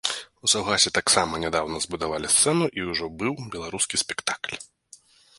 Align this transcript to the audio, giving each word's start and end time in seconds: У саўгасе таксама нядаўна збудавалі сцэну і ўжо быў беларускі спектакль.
У 0.45 0.49
саўгасе 0.51 0.89
таксама 0.97 1.41
нядаўна 1.43 1.81
збудавалі 1.85 2.31
сцэну 2.35 2.65
і 2.79 2.85
ўжо 2.91 3.09
быў 3.19 3.33
беларускі 3.57 4.01
спектакль. 4.05 4.57